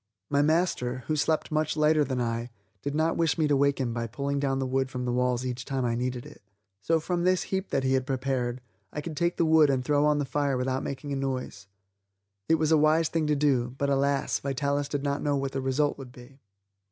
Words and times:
My 0.31 0.41
master, 0.41 1.03
who 1.05 1.15
slept 1.15 1.51
much 1.51 1.77
lighter 1.77 2.03
than 2.03 2.19
I, 2.19 2.49
did 2.81 2.95
not 2.95 3.17
wish 3.17 3.37
me 3.37 3.47
to 3.47 3.55
wake 3.55 3.79
him 3.79 3.93
by 3.93 4.07
pulling 4.07 4.39
down 4.39 4.57
the 4.57 4.65
wood 4.65 4.89
from 4.89 5.05
the 5.05 5.11
walls 5.11 5.45
each 5.45 5.63
time 5.63 5.85
I 5.85 5.93
needed 5.93 6.25
it. 6.25 6.41
So 6.81 6.99
from 6.99 7.23
this 7.23 7.43
heap 7.53 7.69
that 7.69 7.83
he 7.83 7.93
had 7.93 8.07
prepared, 8.07 8.61
I 8.91 8.99
could 9.01 9.15
take 9.15 9.37
the 9.37 9.45
wood 9.45 9.69
and 9.69 9.85
throw 9.85 10.03
on 10.07 10.17
the 10.17 10.25
fire 10.25 10.57
without 10.57 10.81
making 10.81 11.13
a 11.13 11.15
noise. 11.15 11.67
It 12.49 12.55
was 12.55 12.71
a 12.71 12.77
wise 12.79 13.09
thing 13.09 13.27
to 13.27 13.35
do, 13.35 13.75
but 13.77 13.91
alas, 13.91 14.39
Vitalis 14.39 14.87
did 14.89 15.03
not 15.03 15.21
know 15.21 15.35
what 15.35 15.51
the 15.51 15.61
result 15.61 15.99
would 15.99 16.11
be. 16.11 16.39